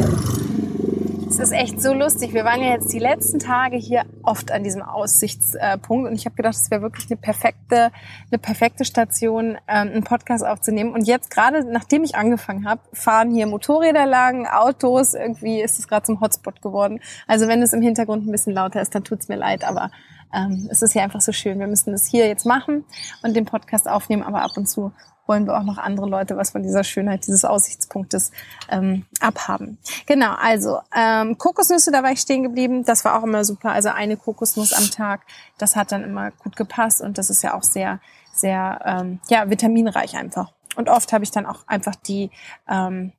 Es 1.34 1.40
ist 1.40 1.52
echt 1.52 1.82
so 1.82 1.94
lustig. 1.94 2.36
Wir 2.36 2.46
waren 2.46 2.62
ja 2.62 2.74
jetzt 2.74 2.94
die 2.94 3.00
letzten 3.00 3.40
Tage 3.40 3.76
hier 3.76 4.06
oft 4.22 4.52
an 4.52 4.64
diesem 4.64 4.84
Aussichtspunkt 4.84 6.08
und 6.08 6.14
ich 6.14 6.28
habe 6.28 6.36
gedacht, 6.36 6.54
es 6.54 6.70
wäre 6.70 6.84
wirklich 6.84 7.10
eine 7.10 7.18
perfekte, 7.18 7.92
eine 8.30 8.38
perfekte 8.38 8.86
Station, 8.86 9.58
ähm, 9.68 9.88
einen 9.88 10.04
Podcast 10.04 10.46
aufzunehmen. 10.46 10.94
Und 10.94 11.08
jetzt 11.08 11.32
gerade, 11.32 11.66
nachdem 11.66 12.04
ich 12.04 12.14
angefangen 12.16 12.70
habe, 12.70 12.82
fahren 12.94 13.32
hier 13.32 13.48
Motorräder 13.48 14.06
lang, 14.06 14.46
Autos. 14.46 15.16
Irgendwie 15.16 15.60
ist 15.60 15.80
es 15.80 15.88
gerade 15.88 16.06
zum 16.06 16.22
Hotspot 16.22 16.62
geworden. 16.62 17.00
Also 17.26 17.48
wenn 17.48 17.64
es 17.64 17.74
im 17.74 17.82
Hintergrund 17.82 18.28
ein 18.28 18.32
bisschen 18.32 18.54
lauter 18.54 18.80
ist, 18.80 18.94
dann 18.94 19.04
tut's 19.04 19.28
mir 19.28 19.38
leid, 19.38 19.64
aber 19.64 19.90
ähm, 20.36 20.68
es 20.70 20.84
ist 20.84 20.94
ja 20.94 21.02
einfach 21.02 21.22
so 21.22 21.32
schön. 21.32 21.60
Wir 21.60 21.68
müssen 21.68 21.94
das 21.94 22.06
hier 22.06 22.28
jetzt 22.28 22.46
machen 22.46 22.86
und 23.24 23.36
den 23.36 23.46
Podcast 23.46 23.90
aufnehmen, 23.90 24.22
aber 24.22 24.44
ab 24.44 24.52
und 24.56 24.70
zu 24.70 24.92
wollen 25.26 25.46
wir 25.46 25.58
auch 25.58 25.64
noch 25.64 25.78
andere 25.78 26.08
Leute 26.08 26.38
was 26.38 26.52
von 26.52 26.64
dieser 26.64 26.84
Schönheit 26.84 27.26
dieses 27.28 27.46
Aussichtspunktes 27.46 28.32
ähm, 28.70 29.06
abhaben. 29.20 29.78
Genau, 30.06 30.34
also 30.34 30.80
ähm, 30.96 31.38
Kokosnüsse, 31.38 31.92
da 31.92 32.04
war 32.04 32.12
ich 32.12 32.20
stehen 32.20 32.44
geblieben. 32.44 32.84
Das 32.84 33.06
war 33.06 33.20
auch 33.20 33.24
immer 33.24 33.46
super. 33.46 33.72
Also 33.72 33.90
eine 33.90 34.18
Kokosnuss 34.18 34.74
am 34.74 34.90
Tag, 34.92 35.22
das 35.58 35.76
hat 35.76 35.92
dann 35.92 36.04
immer 36.04 36.32
gut 36.32 36.56
gepasst 36.56 37.02
und 37.02 37.18
das 37.18 37.30
ist 37.30 37.44
ja 37.44 37.54
auch 37.54 37.64
sehr, 37.64 38.00
sehr 38.34 38.80
ähm, 38.86 39.20
ja 39.30 39.50
vitaminreich 39.50 40.16
einfach. 40.16 40.52
und 40.76 40.90
oft 40.90 41.14
habe 41.14 41.24
ich 41.24 41.32
dann 41.32 41.46
auch 41.46 41.68
einfach 41.68 41.96
die 41.96 42.32
ähm, 42.68 43.14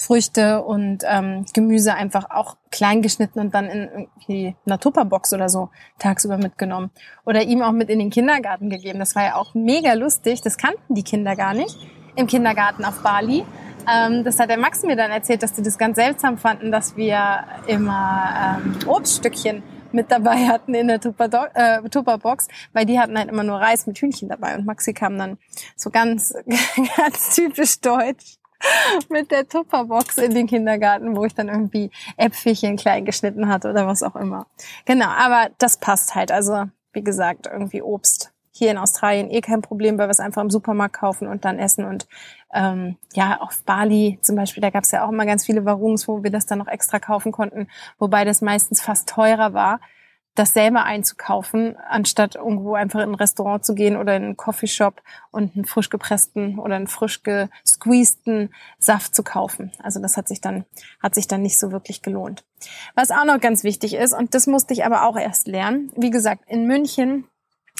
Früchte 0.00 0.62
und 0.62 1.04
ähm, 1.06 1.44
Gemüse 1.52 1.92
einfach 1.94 2.30
auch 2.30 2.56
klein 2.70 3.02
geschnitten 3.02 3.38
und 3.38 3.54
dann 3.54 3.66
in 3.66 3.88
irgendwie 3.88 4.56
einer 4.64 4.80
Tupperbox 4.80 5.34
oder 5.34 5.50
so 5.50 5.68
tagsüber 5.98 6.38
mitgenommen. 6.38 6.90
Oder 7.26 7.42
ihm 7.42 7.60
auch 7.60 7.72
mit 7.72 7.90
in 7.90 7.98
den 7.98 8.08
Kindergarten 8.08 8.70
gegeben. 8.70 8.98
Das 8.98 9.14
war 9.14 9.24
ja 9.24 9.34
auch 9.34 9.52
mega 9.52 9.92
lustig. 9.92 10.40
Das 10.40 10.56
kannten 10.56 10.94
die 10.94 11.02
Kinder 11.02 11.36
gar 11.36 11.52
nicht 11.52 11.76
im 12.16 12.26
Kindergarten 12.26 12.82
auf 12.86 13.02
Bali. 13.02 13.44
Ähm, 13.92 14.24
das 14.24 14.38
hat 14.40 14.48
der 14.48 14.58
Max 14.58 14.82
mir 14.84 14.96
dann 14.96 15.10
erzählt, 15.10 15.42
dass 15.42 15.52
die 15.52 15.62
das 15.62 15.76
ganz 15.76 15.96
seltsam 15.96 16.38
fanden, 16.38 16.72
dass 16.72 16.96
wir 16.96 17.44
immer 17.66 18.58
ähm, 18.64 18.78
Obststückchen 18.86 19.62
mit 19.92 20.10
dabei 20.10 20.48
hatten 20.48 20.72
in 20.72 20.88
der 20.88 20.96
äh, 20.96 21.88
Tupperbox, 21.90 22.48
weil 22.72 22.86
die 22.86 22.98
hatten 22.98 23.18
halt 23.18 23.28
immer 23.28 23.42
nur 23.42 23.60
Reis 23.60 23.86
mit 23.86 23.98
Hühnchen 23.98 24.30
dabei 24.30 24.54
und 24.54 24.64
Maxi 24.64 24.94
kam 24.94 25.18
dann 25.18 25.36
so 25.76 25.90
ganz, 25.90 26.32
ganz 26.96 27.34
typisch 27.34 27.80
deutsch 27.80 28.39
mit 29.08 29.30
der 29.30 29.48
Tupperbox 29.48 30.18
in 30.18 30.34
den 30.34 30.46
Kindergarten, 30.46 31.16
wo 31.16 31.24
ich 31.24 31.34
dann 31.34 31.48
irgendwie 31.48 31.90
Äpfelchen 32.16 32.76
klein 32.76 33.04
geschnitten 33.04 33.48
hatte 33.48 33.70
oder 33.70 33.86
was 33.86 34.02
auch 34.02 34.16
immer. 34.16 34.46
Genau, 34.84 35.08
aber 35.08 35.50
das 35.58 35.78
passt 35.78 36.14
halt. 36.14 36.32
Also, 36.32 36.64
wie 36.92 37.02
gesagt, 37.02 37.46
irgendwie 37.46 37.82
Obst 37.82 38.32
hier 38.52 38.70
in 38.70 38.78
Australien 38.78 39.30
eh 39.30 39.40
kein 39.40 39.62
Problem, 39.62 39.96
weil 39.96 40.08
wir 40.08 40.12
es 40.12 40.20
einfach 40.20 40.42
im 40.42 40.50
Supermarkt 40.50 40.96
kaufen 40.96 41.28
und 41.28 41.44
dann 41.44 41.58
essen. 41.58 41.84
Und 41.84 42.06
ähm, 42.52 42.96
ja, 43.14 43.40
auf 43.40 43.62
Bali 43.64 44.18
zum 44.20 44.36
Beispiel, 44.36 44.60
da 44.60 44.70
gab 44.70 44.84
es 44.84 44.90
ja 44.90 45.04
auch 45.04 45.10
immer 45.10 45.24
ganz 45.24 45.46
viele 45.46 45.64
Warungs, 45.64 46.06
wo 46.08 46.22
wir 46.22 46.30
das 46.30 46.46
dann 46.46 46.58
noch 46.58 46.66
extra 46.66 46.98
kaufen 46.98 47.32
konnten, 47.32 47.68
wobei 47.98 48.24
das 48.24 48.42
meistens 48.42 48.82
fast 48.82 49.08
teurer 49.08 49.54
war 49.54 49.80
das 50.34 50.52
selber 50.52 50.84
einzukaufen, 50.84 51.76
anstatt 51.88 52.36
irgendwo 52.36 52.74
einfach 52.74 53.00
in 53.00 53.10
ein 53.10 53.14
Restaurant 53.14 53.64
zu 53.64 53.74
gehen 53.74 53.96
oder 53.96 54.16
in 54.16 54.22
einen 54.22 54.36
Coffeeshop 54.36 55.02
und 55.30 55.56
einen 55.56 55.64
frisch 55.64 55.90
gepressten 55.90 56.58
oder 56.58 56.76
einen 56.76 56.86
frisch 56.86 57.22
gesqueezten 57.22 58.54
Saft 58.78 59.14
zu 59.14 59.22
kaufen. 59.22 59.72
Also 59.82 60.00
das 60.00 60.16
hat 60.16 60.28
sich 60.28 60.40
dann, 60.40 60.64
hat 61.02 61.14
sich 61.14 61.26
dann 61.26 61.42
nicht 61.42 61.58
so 61.58 61.72
wirklich 61.72 62.00
gelohnt. 62.02 62.44
Was 62.94 63.10
auch 63.10 63.24
noch 63.24 63.40
ganz 63.40 63.64
wichtig 63.64 63.94
ist, 63.94 64.12
und 64.12 64.34
das 64.34 64.46
musste 64.46 64.72
ich 64.72 64.84
aber 64.84 65.06
auch 65.06 65.16
erst 65.16 65.48
lernen, 65.48 65.90
wie 65.96 66.10
gesagt, 66.10 66.44
in 66.46 66.66
München 66.66 67.24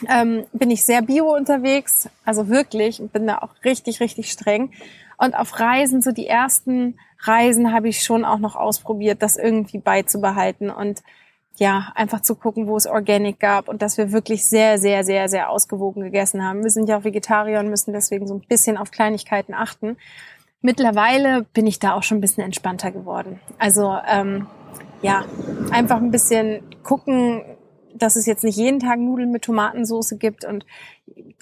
ähm, 0.09 0.45
bin 0.53 0.71
ich 0.71 0.85
sehr 0.85 1.03
bio 1.03 1.35
unterwegs, 1.35 2.09
also 2.25 2.49
wirklich, 2.49 3.01
bin 3.13 3.27
da 3.27 3.39
auch 3.39 3.51
richtig, 3.65 4.01
richtig 4.01 4.31
streng. 4.31 4.73
Und 5.19 5.35
auf 5.35 5.61
Reisen, 5.61 6.01
so 6.01 6.13
die 6.13 6.27
ersten 6.27 6.99
Reisen 7.21 7.73
habe 7.73 7.89
ich 7.89 8.03
schon 8.03 8.25
auch 8.25 8.39
noch 8.39 8.57
ausprobiert, 8.57 9.23
das 9.23 9.37
irgendwie 9.37 9.79
beizubehalten 9.79 10.71
und 10.71 11.03
ja, 11.61 11.93
einfach 11.95 12.23
zu 12.23 12.37
gucken, 12.37 12.67
wo 12.67 12.77
es 12.77 12.87
Organic 12.87 13.39
gab 13.39 13.69
und 13.69 13.83
dass 13.83 13.99
wir 13.99 14.13
wirklich 14.13 14.49
sehr, 14.49 14.79
sehr, 14.79 15.05
sehr, 15.05 15.29
sehr 15.29 15.51
ausgewogen 15.51 16.03
gegessen 16.03 16.43
haben. 16.43 16.63
Wir 16.65 16.71
sind 16.71 16.89
ja 16.89 16.99
auch 16.99 17.05
Vegetarier 17.05 17.61
und 17.61 17.69
müssen 17.69 17.93
deswegen 17.93 18.27
so 18.27 18.35
ein 18.35 18.41
bisschen 18.41 18.79
auf 18.79 18.91
Kleinigkeiten 18.91 19.53
achten. 19.53 19.99
Mittlerweile 20.63 21.43
bin 21.53 21.67
ich 21.67 21.79
da 21.79 21.93
auch 21.93 22.03
schon 22.03 22.17
ein 22.17 22.23
bisschen 22.23 22.45
entspannter 22.45 22.91
geworden. 22.93 23.41
Also 23.59 23.95
ähm, 24.09 24.47
ja, 25.03 25.27
einfach 25.71 25.99
ein 25.99 26.11
bisschen 26.11 26.63
gucken, 26.83 27.43
dass 27.95 28.17
es 28.17 28.27
jetzt 28.27 28.45
nicht 28.45 28.57
jeden 28.57 28.81
Tag 28.81 28.99
Nudeln 28.99 29.31
mit 29.31 29.43
Tomatensauce 29.43 30.17
gibt. 30.19 30.45
Und 30.45 30.65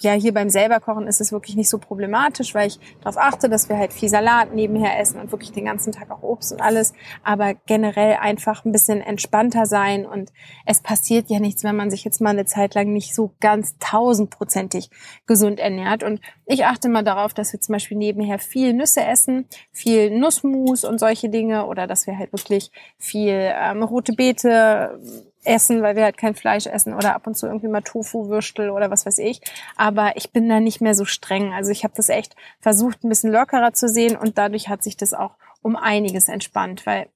ja, 0.01 0.13
hier 0.13 0.33
beim 0.33 0.49
selber 0.49 0.79
kochen 0.79 1.07
ist 1.07 1.21
es 1.21 1.31
wirklich 1.31 1.55
nicht 1.55 1.69
so 1.69 1.77
problematisch, 1.77 2.55
weil 2.55 2.67
ich 2.67 2.79
darauf 3.01 3.17
achte, 3.17 3.49
dass 3.49 3.69
wir 3.69 3.77
halt 3.77 3.93
viel 3.93 4.09
Salat 4.09 4.53
nebenher 4.53 4.99
essen 4.99 5.19
und 5.19 5.31
wirklich 5.31 5.51
den 5.51 5.65
ganzen 5.65 5.91
Tag 5.91 6.09
auch 6.11 6.23
Obst 6.23 6.51
und 6.51 6.61
alles, 6.61 6.93
aber 7.23 7.53
generell 7.65 8.17
einfach 8.19 8.65
ein 8.65 8.71
bisschen 8.71 9.01
entspannter 9.01 9.65
sein. 9.65 10.05
Und 10.05 10.31
es 10.65 10.81
passiert 10.81 11.29
ja 11.29 11.39
nichts, 11.39 11.63
wenn 11.63 11.75
man 11.75 11.91
sich 11.91 12.03
jetzt 12.03 12.21
mal 12.21 12.31
eine 12.31 12.45
Zeit 12.45 12.75
lang 12.75 12.93
nicht 12.93 13.13
so 13.13 13.33
ganz 13.39 13.77
tausendprozentig 13.79 14.89
gesund 15.25 15.59
ernährt. 15.59 16.03
Und 16.03 16.21
ich 16.45 16.65
achte 16.65 16.89
mal 16.89 17.03
darauf, 17.03 17.33
dass 17.33 17.53
wir 17.53 17.59
zum 17.59 17.73
Beispiel 17.73 17.97
nebenher 17.97 18.39
viel 18.39 18.73
Nüsse 18.73 19.03
essen, 19.03 19.45
viel 19.71 20.17
Nussmus 20.17 20.83
und 20.85 20.99
solche 20.99 21.29
Dinge. 21.29 21.65
Oder 21.65 21.87
dass 21.87 22.07
wir 22.07 22.17
halt 22.17 22.31
wirklich 22.31 22.71
viel 22.97 23.51
ähm, 23.53 23.83
rote 23.83 24.13
Beete 24.13 24.99
essen, 25.43 25.81
weil 25.81 25.95
wir 25.95 26.03
halt 26.03 26.17
kein 26.17 26.35
Fleisch 26.35 26.67
essen 26.67 26.93
oder 26.93 27.15
ab 27.15 27.27
und 27.27 27.37
zu 27.37 27.47
irgendwie 27.47 27.67
mal 27.67 27.81
Tofu-Würstel 27.81 28.69
oder 28.69 28.91
was 28.91 29.05
weiß 29.05 29.19
ich. 29.19 29.41
Aber 29.75 30.17
ich 30.17 30.31
bin 30.31 30.49
da 30.49 30.59
nicht 30.59 30.81
mehr 30.81 30.95
so 30.95 31.05
streng. 31.05 31.53
Also 31.53 31.71
ich 31.71 31.83
habe 31.83 31.93
das 31.95 32.09
echt 32.09 32.35
versucht, 32.59 33.03
ein 33.03 33.09
bisschen 33.09 33.31
lockerer 33.31 33.73
zu 33.73 33.87
sehen 33.87 34.15
und 34.17 34.37
dadurch 34.37 34.69
hat 34.69 34.83
sich 34.83 34.97
das 34.97 35.13
auch 35.13 35.31
um 35.61 35.75
einiges 35.75 36.27
entspannt, 36.27 36.85
weil 36.85 37.07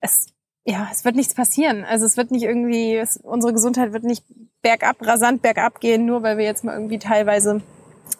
es 0.00 0.28
ja, 0.64 0.88
es 0.92 1.04
wird 1.04 1.16
nichts 1.16 1.34
passieren. 1.34 1.84
Also 1.84 2.06
es 2.06 2.16
wird 2.16 2.30
nicht 2.30 2.44
irgendwie, 2.44 2.96
es, 2.96 3.16
unsere 3.16 3.52
Gesundheit 3.52 3.92
wird 3.92 4.04
nicht 4.04 4.24
bergab, 4.62 4.96
rasant 5.00 5.42
bergab 5.42 5.80
gehen, 5.80 6.04
nur 6.04 6.22
weil 6.22 6.38
wir 6.38 6.44
jetzt 6.44 6.64
mal 6.64 6.74
irgendwie 6.74 6.98
teilweise 6.98 7.62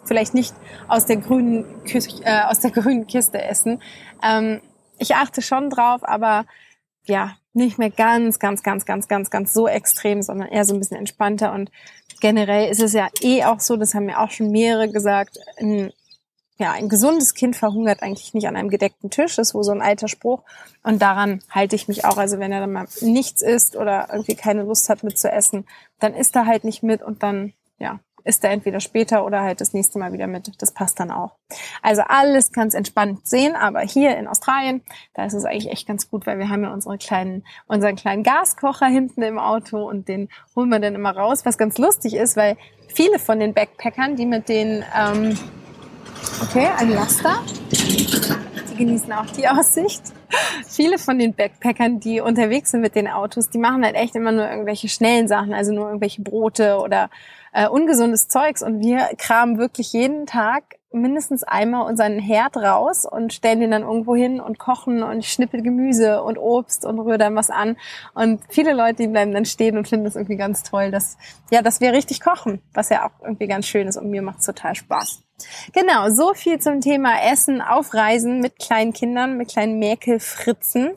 vielleicht 0.04 0.34
nicht 0.34 0.54
aus 0.88 1.06
der 1.06 1.16
grünen, 1.16 1.84
Küche, 1.84 2.22
äh, 2.24 2.42
aus 2.44 2.60
der 2.60 2.70
grünen 2.72 3.06
Kiste 3.06 3.42
essen. 3.42 3.82
Ähm, 4.22 4.60
ich 4.98 5.14
achte 5.14 5.42
schon 5.42 5.70
drauf, 5.70 6.00
aber 6.02 6.46
ja, 7.04 7.36
nicht 7.52 7.78
mehr 7.78 7.90
ganz, 7.90 8.38
ganz, 8.38 8.62
ganz, 8.62 8.84
ganz, 8.86 9.08
ganz, 9.08 9.30
ganz 9.30 9.52
so 9.52 9.66
extrem, 9.66 10.22
sondern 10.22 10.48
eher 10.48 10.64
so 10.64 10.74
ein 10.74 10.80
bisschen 10.80 10.96
entspannter. 10.96 11.52
Und 11.52 11.70
generell 12.20 12.70
ist 12.70 12.80
es 12.80 12.92
ja 12.92 13.08
eh 13.20 13.44
auch 13.44 13.60
so, 13.60 13.76
das 13.76 13.94
haben 13.94 14.06
mir 14.06 14.20
auch 14.20 14.30
schon 14.30 14.50
mehrere 14.50 14.90
gesagt, 14.90 15.38
ein, 15.58 15.92
ja, 16.58 16.72
ein 16.72 16.88
gesundes 16.88 17.34
Kind 17.34 17.56
verhungert 17.56 18.02
eigentlich 18.02 18.34
nicht 18.34 18.46
an 18.46 18.54
einem 18.54 18.68
gedeckten 18.68 19.10
Tisch, 19.10 19.36
das 19.36 19.48
ist 19.48 19.54
wohl 19.54 19.64
so 19.64 19.72
ein 19.72 19.80
alter 19.80 20.08
Spruch. 20.08 20.42
Und 20.82 21.00
daran 21.00 21.42
halte 21.50 21.74
ich 21.74 21.88
mich 21.88 22.04
auch. 22.04 22.18
Also 22.18 22.38
wenn 22.38 22.52
er 22.52 22.60
dann 22.60 22.72
mal 22.72 22.86
nichts 23.00 23.42
isst 23.42 23.76
oder 23.76 24.08
irgendwie 24.12 24.36
keine 24.36 24.62
Lust 24.62 24.88
hat 24.88 25.02
mitzuessen, 25.02 25.66
dann 25.98 26.14
isst 26.14 26.36
er 26.36 26.46
halt 26.46 26.64
nicht 26.64 26.82
mit 26.82 27.02
und 27.02 27.22
dann, 27.22 27.54
ja, 27.78 28.00
ist 28.24 28.44
er 28.44 28.50
entweder 28.50 28.80
später 28.80 29.24
oder 29.24 29.42
halt 29.42 29.60
das 29.60 29.72
nächste 29.72 29.98
Mal 29.98 30.12
wieder 30.12 30.26
mit. 30.26 30.50
Das 30.58 30.72
passt 30.72 31.00
dann 31.00 31.10
auch. 31.10 31.36
Also 31.82 32.02
alles 32.06 32.52
ganz 32.52 32.74
entspannt 32.74 33.26
sehen, 33.26 33.54
aber 33.56 33.80
hier 33.80 34.16
in 34.16 34.26
Australien, 34.26 34.82
da 35.14 35.24
ist 35.24 35.34
es 35.34 35.44
eigentlich 35.44 35.70
echt 35.70 35.86
ganz 35.86 36.08
gut, 36.10 36.26
weil 36.26 36.38
wir 36.38 36.48
haben 36.48 36.62
ja 36.62 36.72
unsere 36.72 36.98
kleinen, 36.98 37.44
unseren 37.66 37.96
kleinen 37.96 38.22
Gaskocher 38.22 38.86
hinten 38.86 39.22
im 39.22 39.38
Auto 39.38 39.88
und 39.88 40.08
den 40.08 40.28
holen 40.54 40.68
wir 40.68 40.80
dann 40.80 40.94
immer 40.94 41.16
raus, 41.16 41.44
was 41.44 41.58
ganz 41.58 41.78
lustig 41.78 42.14
ist, 42.14 42.36
weil 42.36 42.56
viele 42.88 43.18
von 43.18 43.40
den 43.40 43.54
Backpackern, 43.54 44.16
die 44.16 44.26
mit 44.26 44.48
den, 44.48 44.84
ähm, 44.96 45.38
okay, 46.42 46.68
ein 46.78 46.90
Laster, 46.90 47.42
die 47.72 48.76
genießen 48.76 49.12
auch 49.12 49.26
die 49.26 49.48
Aussicht. 49.48 50.02
Viele 50.66 50.98
von 50.98 51.18
den 51.18 51.34
Backpackern, 51.34 52.00
die 52.00 52.20
unterwegs 52.20 52.70
sind 52.70 52.80
mit 52.80 52.94
den 52.94 53.08
Autos, 53.08 53.50
die 53.50 53.58
machen 53.58 53.84
halt 53.84 53.96
echt 53.96 54.14
immer 54.14 54.32
nur 54.32 54.48
irgendwelche 54.48 54.88
schnellen 54.88 55.26
Sachen, 55.28 55.52
also 55.52 55.72
nur 55.72 55.86
irgendwelche 55.86 56.22
Brote 56.22 56.78
oder 56.78 57.10
äh, 57.52 57.68
ungesundes 57.68 58.28
Zeugs 58.28 58.62
und 58.62 58.80
wir 58.80 59.10
kramen 59.16 59.58
wirklich 59.58 59.92
jeden 59.92 60.26
Tag 60.26 60.80
mindestens 60.92 61.44
einmal 61.44 61.86
unseren 61.86 62.18
Herd 62.18 62.56
raus 62.56 63.06
und 63.06 63.32
stellen 63.32 63.60
den 63.60 63.70
dann 63.70 63.82
irgendwo 63.82 64.16
hin 64.16 64.40
und 64.40 64.58
kochen 64.58 65.02
und 65.02 65.24
schnippel 65.24 65.62
Gemüse 65.62 66.22
und 66.22 66.36
Obst 66.36 66.84
und 66.84 66.98
rühre 66.98 67.18
dann 67.18 67.36
was 67.36 67.50
an. 67.50 67.76
Und 68.14 68.42
viele 68.48 68.72
Leute, 68.72 69.02
die 69.02 69.06
bleiben 69.06 69.32
dann 69.32 69.44
stehen 69.44 69.78
und 69.78 69.88
finden 69.88 70.04
das 70.04 70.16
irgendwie 70.16 70.36
ganz 70.36 70.62
toll, 70.64 70.90
dass, 70.90 71.16
ja, 71.50 71.62
dass 71.62 71.80
wir 71.80 71.92
richtig 71.92 72.20
kochen, 72.20 72.60
was 72.74 72.88
ja 72.88 73.06
auch 73.06 73.24
irgendwie 73.24 73.46
ganz 73.46 73.66
schön 73.66 73.86
ist 73.86 73.96
und 73.96 74.10
mir 74.10 74.22
macht 74.22 74.44
total 74.44 74.74
Spaß. 74.74 75.22
Genau, 75.72 76.10
so 76.10 76.34
viel 76.34 76.58
zum 76.58 76.80
Thema 76.80 77.22
Essen 77.30 77.60
auf 77.62 77.94
Reisen 77.94 78.40
mit 78.40 78.58
kleinen 78.58 78.92
Kindern, 78.92 79.36
mit 79.36 79.48
kleinen 79.48 79.78
Mäkelfritzen. 79.78 80.90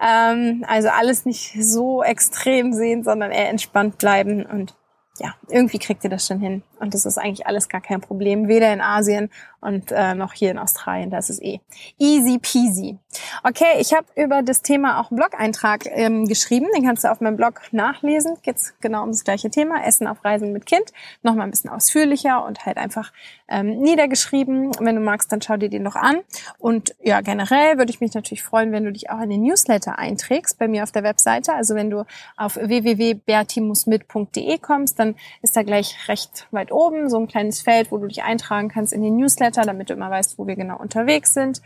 Ähm, 0.00 0.64
also 0.66 0.88
alles 0.88 1.26
nicht 1.26 1.54
so 1.60 2.02
extrem 2.02 2.72
sehen, 2.72 3.02
sondern 3.04 3.32
eher 3.32 3.50
entspannt 3.50 3.98
bleiben 3.98 4.46
und 4.46 4.74
ja, 5.18 5.34
irgendwie 5.48 5.78
kriegt 5.78 6.04
ihr 6.04 6.10
das 6.10 6.26
schon 6.26 6.40
hin. 6.40 6.62
Und 6.84 6.94
das 6.94 7.06
ist 7.06 7.18
eigentlich 7.18 7.46
alles 7.46 7.68
gar 7.68 7.80
kein 7.80 8.00
Problem, 8.00 8.46
weder 8.46 8.72
in 8.72 8.80
Asien 8.80 9.30
und 9.64 9.90
äh, 9.90 10.14
noch 10.14 10.34
hier 10.34 10.50
in 10.50 10.58
Australien. 10.58 11.08
Das 11.10 11.30
ist 11.30 11.42
eh 11.42 11.58
easy 11.98 12.38
peasy. 12.38 12.98
Okay, 13.42 13.80
ich 13.80 13.94
habe 13.94 14.06
über 14.16 14.42
das 14.42 14.60
Thema 14.60 15.00
auch 15.00 15.10
einen 15.10 15.16
Blog-Eintrag 15.16 15.86
ähm, 15.86 16.26
geschrieben. 16.26 16.66
Den 16.76 16.84
kannst 16.84 17.04
du 17.04 17.10
auf 17.10 17.22
meinem 17.22 17.36
Blog 17.36 17.62
nachlesen. 17.72 18.36
Geht's 18.42 18.74
genau 18.80 19.02
um 19.02 19.10
das 19.10 19.24
gleiche 19.24 19.48
Thema, 19.50 19.82
Essen 19.84 20.06
auf 20.06 20.24
Reisen 20.24 20.52
mit 20.52 20.66
Kind. 20.66 20.92
Nochmal 21.22 21.46
ein 21.46 21.50
bisschen 21.50 21.70
ausführlicher 21.70 22.44
und 22.44 22.66
halt 22.66 22.76
einfach 22.76 23.10
ähm, 23.48 23.80
niedergeschrieben. 23.80 24.72
Wenn 24.80 24.96
du 24.96 25.00
magst, 25.00 25.32
dann 25.32 25.40
schau 25.40 25.56
dir 25.56 25.70
den 25.70 25.82
noch 25.82 25.96
an. 25.96 26.18
Und 26.58 26.94
ja, 27.02 27.22
generell 27.22 27.78
würde 27.78 27.90
ich 27.90 28.02
mich 28.02 28.12
natürlich 28.12 28.42
freuen, 28.42 28.70
wenn 28.72 28.84
du 28.84 28.92
dich 28.92 29.08
auch 29.08 29.22
in 29.22 29.30
den 29.30 29.40
Newsletter 29.42 29.98
einträgst 29.98 30.58
bei 30.58 30.68
mir 30.68 30.82
auf 30.82 30.92
der 30.92 31.04
Webseite. 31.04 31.54
Also 31.54 31.74
wenn 31.74 31.88
du 31.88 32.04
auf 32.36 32.56
www.bertimusmit.de 32.56 34.58
kommst, 34.58 34.98
dann 34.98 35.14
ist 35.40 35.56
da 35.56 35.62
gleich 35.62 35.96
recht 36.08 36.48
weit 36.50 36.70
oben 36.74 37.08
so 37.08 37.18
ein 37.18 37.28
kleines 37.28 37.62
Feld, 37.62 37.90
wo 37.90 37.98
du 37.98 38.06
dich 38.06 38.22
eintragen 38.22 38.68
kannst 38.68 38.92
in 38.92 39.02
den 39.02 39.16
Newsletter, 39.16 39.62
damit 39.62 39.90
du 39.90 39.94
immer 39.94 40.10
weißt, 40.10 40.38
wo 40.38 40.46
wir 40.46 40.56
genau 40.56 40.76
unterwegs 40.78 41.34
sind. 41.34 41.62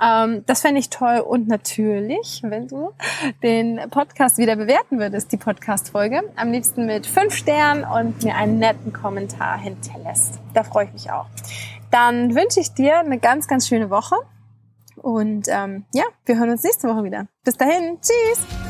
Ähm, 0.00 0.44
das 0.46 0.62
fände 0.62 0.80
ich 0.80 0.90
toll 0.90 1.18
und 1.18 1.48
natürlich, 1.48 2.42
wenn 2.44 2.68
du 2.68 2.92
den 3.42 3.80
Podcast 3.90 4.38
wieder 4.38 4.56
bewerten 4.56 4.98
würdest, 4.98 5.32
die 5.32 5.36
Podcast-Folge, 5.36 6.22
am 6.36 6.50
liebsten 6.50 6.86
mit 6.86 7.06
fünf 7.06 7.34
Sternen 7.34 7.84
und 7.84 8.22
mir 8.24 8.34
einen 8.34 8.58
netten 8.58 8.92
Kommentar 8.92 9.58
hinterlässt. 9.58 10.40
Da 10.54 10.64
freue 10.64 10.86
ich 10.86 10.92
mich 10.92 11.10
auch. 11.10 11.26
Dann 11.90 12.34
wünsche 12.34 12.60
ich 12.60 12.72
dir 12.72 12.98
eine 12.98 13.18
ganz, 13.18 13.46
ganz 13.46 13.68
schöne 13.68 13.90
Woche 13.90 14.16
und 14.96 15.46
ähm, 15.48 15.84
ja, 15.92 16.04
wir 16.24 16.38
hören 16.38 16.50
uns 16.50 16.62
nächste 16.62 16.88
Woche 16.88 17.04
wieder. 17.04 17.26
Bis 17.44 17.56
dahin, 17.56 17.98
tschüss! 18.00 18.61